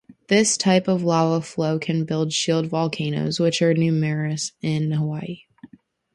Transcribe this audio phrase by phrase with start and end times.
[0.29, 5.43] This type of lava flow can build shield volcanoes, which are numerous in Hawaii.